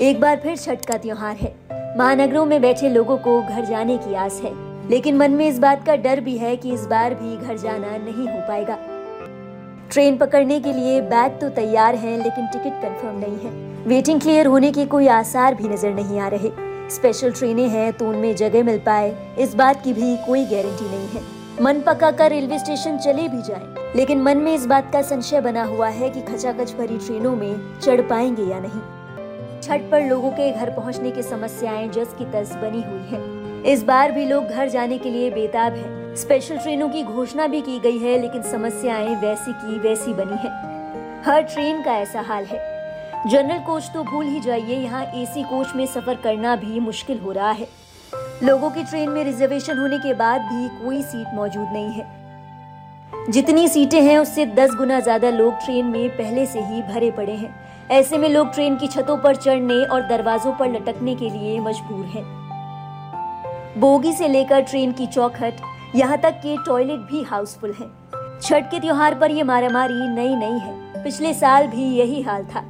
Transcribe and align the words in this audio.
एक 0.00 0.20
बार 0.20 0.36
फिर 0.36 0.56
छठ 0.56 0.84
का 0.84 0.96
त्योहार 0.96 1.36
है। 1.36 1.54
महानगरों 1.98 2.44
में 2.46 2.60
बैठे 2.62 2.88
लोगों 2.88 3.16
को 3.16 3.42
घर 3.42 3.64
जाने 3.64 3.96
की 3.98 4.14
आस 4.14 4.40
है। 4.44 4.50
लेकिन 4.90 5.16
मन 5.16 5.30
में 5.30 5.48
इस 5.48 5.58
बात 5.58 5.86
का 5.86 5.96
डर 5.96 6.20
भी 6.20 6.36
है 6.38 6.56
कि 6.56 6.72
इस 6.72 6.84
बार 6.86 7.14
भी 7.14 7.36
घर 7.36 7.56
जाना 7.58 7.96
नहीं 7.96 8.28
हो 8.28 8.40
पाएगा। 8.48 8.76
ट्रेन 9.90 10.16
पकड़ने 10.16 10.60
के 10.60 10.72
लिए 10.72 11.00
बैग 11.00 11.32
तो 11.32 11.48
तैयार 11.48 11.94
हैं, 11.94 12.18
लेकिन 12.18 12.46
टिकट 12.46 12.82
कंफर्म 12.82 13.18
नहीं 13.18 13.38
है। 13.38 13.50
वेटिंग 13.86 14.20
क्लियर 14.20 14.46
होने 14.46 14.72
के 14.72 14.84
कोई 14.86 15.06
आसार 15.06 15.54
भी 15.54 15.68
नज़र 15.68 15.94
नहीं 15.94 16.20
आ 16.20 16.28
रहे। 16.28 16.50
स्पेशल 16.90 17.32
ट्रेनें 17.32 17.68
हैं 17.68 17.92
तो 17.92 18.08
उनमें 18.08 18.36
जगह 18.36 18.64
मिल 18.64 18.78
पाए। 18.78 19.34
इस 19.38 19.54
बात 19.54 19.82
की 19.84 19.92
भी 19.92 20.16
कोई 20.16 20.44
गारंटी 20.44 20.84
नहीं 20.84 21.08
है। 21.08 21.22
मन 21.62 21.80
पका 21.80 22.10
कर 22.10 22.30
रेलवे 22.30 22.58
स्टेशन 22.58 22.98
चले 22.98 23.28
भी 23.28 23.42
जाए। 23.42 23.92
लेकिन 23.96 24.22
मन 24.22 24.36
में 24.36 24.54
इस 24.54 24.66
बात 24.66 24.92
का 24.92 25.02
संशय 25.02 25.40
बना 25.40 25.64
हुआ 25.64 25.88
है 25.88 26.10
कि 26.10 26.20
खचाखच 26.20 26.74
भरी 26.74 26.98
ट्रेनों 26.98 27.36
में 27.36 27.80
चढ़ 27.80 28.00
पाएँगे 28.00 28.42
या 28.42 28.58
नहीं। 28.58 28.80
छठ 29.66 29.82
पर 29.82 30.02
लोगों 30.02 30.30
के 30.30 30.50
घर 30.52 30.70
पहुँचने 30.70 31.10
की 31.10 31.22
समस्याएँ 31.22 31.88
जस 31.88 32.14
की 32.18 32.24
तस 32.24 32.52
बनी 32.54 32.82
हुई 32.82 33.06
है। 33.08 33.72
इस 33.72 33.82
बार 33.82 34.12
भी 34.12 34.24
लोग 34.24 34.44
घर 34.44 34.68
जाने 34.68 34.98
के 34.98 35.10
लिए 35.10 35.30
बेताब 35.30 35.72
हैं। 35.72 36.14
स्पेशल 36.16 36.58
ट्रेनों 36.58 36.88
की 36.88 37.02
घोषणा 37.02 37.46
भी 37.46 37.60
की 37.60 37.78
गई 37.78 37.98
है, 37.98 38.18
लेकिन 38.18 38.42
समस्याएँ 38.42 39.16
वैसी 39.16 39.52
की 39.54 39.78
वैसी 39.78 40.14
बनी 40.14 40.36
है। 40.36 40.50
हर 41.24 41.42
ट्रेन 41.44 41.82
का 41.82 41.92
ऐसा 41.92 42.20
हाल 42.20 42.44
है। 42.44 42.60
जनरल 43.28 43.58
कोच 43.58 43.90
तो 43.94 44.04
भूल 44.04 44.26
ही 44.26 44.40
जाइए, 44.40 44.76
यहाँ 44.76 45.04
एसी 45.14 45.42
कोच 45.42 45.74
में 45.76 45.86
सफ़र 45.86 46.14
करना 46.14 46.56
भी 46.56 46.80
मुश्किल 46.80 47.18
हो 47.18 47.32
रहा 47.32 47.50
है। 47.50 47.68
लोगों 48.42 48.70
की 48.70 48.84
ट्रेन 48.84 49.10
में 49.10 49.22
रिजर्वेशन 49.24 49.78
होने 49.78 49.98
के 49.98 50.14
बाद 50.14 50.40
भी 50.42 50.68
कोई 50.84 51.02
सीट 51.02 51.34
मौजूद 51.34 51.68
नहीं 51.72 51.92
है। 51.92 53.30
जितनी 53.30 53.68
सीटें 53.68 54.00
हैं, 54.00 54.18
उससे 54.18 54.46
दस 54.46 54.74
गुना 54.74 55.00
ज़्यादा 55.00 55.30
लोग 55.30 55.54
ट्रेन 55.54 55.86
में 55.86 56.08
पहले 56.10 56.46
से 56.46 56.60
ही 56.60 56.82
भरे 56.84 57.10
पड़े 57.10 57.32
हैं। 57.32 57.54
ऐसे 57.90 58.18
में 58.18 58.28
लोग 58.28 58.52
ट्रेन 58.54 58.76
की 58.76 58.86
छतों 58.86 59.16
पर 59.16 59.36
चढ़ने 59.36 59.74
और 59.84 60.02
दरवाजों 60.02 60.52
पर 60.52 60.72
लटकने 60.72 61.14
के 61.14 61.28
लिए 61.30 61.58
मजबूर 61.60 62.04
हैं। 62.06 62.24
बोगी 63.80 64.12
से 64.12 64.28
लेकर 64.28 64.60
ट्रेन 64.60 64.92
की 64.92 65.06
चौखट, 65.06 65.60
यहाँ 65.94 66.18
तक 66.18 66.40
कि 66.42 66.56
टॉयलेट 66.66 67.00
भी 67.00 67.22
हाउसफुल 67.22 67.72
है। 67.72 67.86
छठ 68.40 68.70
के 68.70 68.80
त्योहार 68.80 69.14
पर 69.14 69.30
ये 69.30 69.42
मारामारी 69.42 70.08
नई 70.08 70.34
नई 70.34 70.58
है। 70.58 71.04
पिछले 71.04 71.32
साल 71.34 71.66
भी 71.66 71.84
यही 71.90 72.22
हाल 72.22 72.44
था। 72.44 72.64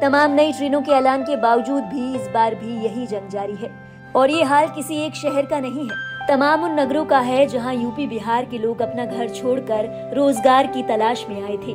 तमाम 0.00 0.34
नई 0.34 0.52
ट्रेनों 0.52 0.82
के 0.82 0.92
ऐलान 0.92 1.22
के 1.22 1.36
बावजूद 1.36 1.82
भी 1.84 2.14
इस 2.14 2.28
बार 2.28 2.54
भी 2.54 2.78
यही 2.84 3.06
जंग 3.06 3.28
जारी 3.28 3.56
है। 3.56 3.70
और 4.16 4.30
ये 4.30 4.42
हाल 4.42 4.68
किसी 4.68 4.96
एक 4.96 5.14
शहर 5.14 5.46
का 5.46 5.60
नहीं 5.60 5.88
है। 5.88 6.26
तमाम 6.28 6.64
उन 6.64 6.80
नगरों 6.80 7.04
का 7.04 7.18
है 7.18 7.44
जहाँ 7.46 7.74
यूपी 7.74 8.06
बिहार 8.06 8.44
के 8.44 8.58
लोग 8.58 8.82
अपना 8.82 9.04
घर 9.04 9.28
छोड़कर 9.28 10.12
रोज़गार 10.16 10.66
की 10.66 10.82
तलाश 10.82 11.26
में 11.28 11.42
आए 11.42 11.56
थे। 11.56 11.74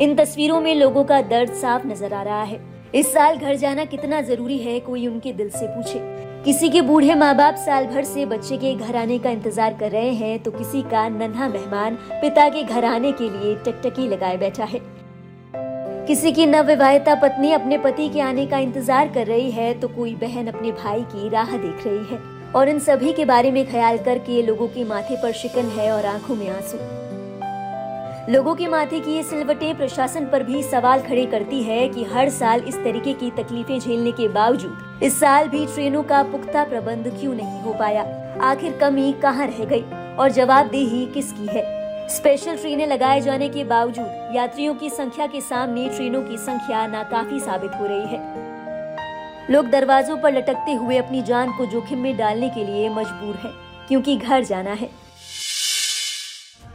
इन 0.00 0.14
तस्वीरों 0.16 0.60
में 0.60 0.74
लोगों 0.74 1.02
का 1.04 1.20
दर्द 1.22 1.52
साफ़ 1.52 1.86
नज़र 1.86 2.12
आ 2.14 2.22
रहा 2.22 2.42
है। 2.42 2.58
इस 2.94 3.12
साल 3.12 3.36
घर 3.36 3.56
जाना 3.56 3.84
कितना 3.84 4.20
ज़रूरी 4.20 4.56
है, 4.58 4.78
कोई 4.80 5.06
उनके 5.06 5.32
दिल 5.32 5.48
से 5.50 5.66
पूछे। 5.66 5.98
किसी 6.44 6.68
के 6.68 6.80
बूढ़े 6.82 7.14
माँ 7.14 7.34
बाप 7.36 7.54
साल 7.56 7.86
भर 7.86 8.04
से 8.04 8.24
बच्चे 8.26 8.56
के 8.56 8.74
घर 8.74 8.96
आने 8.96 9.18
का 9.18 9.30
इंतज़ार 9.30 9.74
कर 9.80 9.90
रहे 9.90 10.12
हैं 10.12 10.38
तो 10.42 10.50
किसी 10.50 10.80
का 10.82 11.08
नन्हा 11.08 11.48
मेहमान 11.48 11.98
पिता 12.12 12.48
के 12.48 12.62
घर 12.64 12.84
आने 12.84 13.12
के 13.12 13.28
लिए 13.30 13.54
टकटकी 13.56 14.06
लगाए 14.08 14.36
बैठा 14.36 14.64
है। 14.64 14.80
किसी 16.06 16.32
की 16.32 16.46
नवविवाहिता 16.46 17.14
पत्नी 17.14 17.52
अपने 17.52 17.78
पति 17.78 18.08
के 18.08 18.20
आने 18.20 18.46
का 18.46 18.58
इंतज़ार 18.58 19.08
कर 19.08 19.26
रही 19.26 19.50
है 19.50 19.72
तो 19.80 19.88
कोई 19.88 20.14
बहन 20.14 20.46
अपने 20.46 20.72
भाई 20.74 21.02
की 21.04 21.28
राह 21.28 21.56
देख 21.56 21.86
रही 21.86 22.04
है। 22.06 22.18
और 22.52 22.68
इन 22.68 22.78
सभी 22.78 23.12
के 23.12 23.24
बारे 23.24 23.50
में 23.50 23.64
ख्याल 23.70 23.98
करके 23.98 24.42
लोगों 24.42 24.68
के 24.68 24.84
माथे 24.84 25.22
पर 25.22 25.32
शिकन 25.32 25.68
है 25.78 25.90
और 25.92 26.06
आँखों 26.06 26.36
में 26.36 26.48
आँसू। 26.48 26.78
लोगों 28.30 28.54
के 28.54 28.66
माथे 28.68 28.98
की 29.00 29.12
ये 29.12 29.22
सिलवटें 29.22 29.76
प्रशासन 29.76 30.26
पर 30.26 30.42
भी 30.42 30.62
सवाल 30.62 31.00
खड़े 31.02 31.24
करती 31.26 31.62
है 31.62 31.88
कि 31.88 32.02
हर 32.04 32.28
साल 32.30 32.60
इस 32.60 32.76
तरीके 32.76 33.12
की 33.12 33.30
तकलीफें 33.30 33.78
झेलने 33.78 34.12
के 34.12 34.28
बावजूद 34.28 35.00
इस 35.02 35.18
साल 35.20 35.48
भी 35.48 35.64
ट्रेनों 35.66 36.02
का 36.02 36.22
पुख्ता 36.22 36.64
प्रबंध 36.64 37.08
क्यों 37.20 37.34
नहीं 37.34 37.60
हो 37.62 37.72
पाया? 37.72 38.02
आखिर 38.42 38.76
कमी 38.78 39.12
कहाँ 39.12 39.46
रह 39.46 39.64
गई? 39.64 39.82
और 40.16 40.30
जवाबदेही 40.30 41.04
किसकी 41.06 41.46
है? 41.46 41.64
स्पेशल 42.08 42.56
ट्रेनें 42.56 42.86
लगाए 42.86 43.20
जाने 43.20 43.48
के 43.48 43.64
बावजूद 43.64 44.32
यात्रियों 44.36 44.74
की 44.74 44.90
संख्या 44.90 45.26
के 45.26 45.40
सामने 45.40 45.88
ट्रेनों 45.88 46.22
की 46.22 46.38
संख्या 46.38 46.86
नाकाफी 46.86 47.40
साबित 47.40 47.70
हो 47.80 47.86
रही 47.86 48.06
है। 48.06 49.50
लोग 49.50 49.70
दरवाजों 49.70 50.16
पर 50.16 50.32
लटकते 50.32 50.74
हुए 50.74 50.98
अपनी 50.98 51.22
जान 51.24 51.52
को 51.52 51.66
जोखिम 51.66 51.98
में 51.98 52.16
डालने 52.16 52.50
के 52.50 52.64
लिए 52.64 52.88
मजबूर 52.90 53.34
हैं, 53.36 53.52
क्योंकि 53.88 54.16
घर 54.16 54.44
जाना 54.44 54.72
है। 54.72 54.90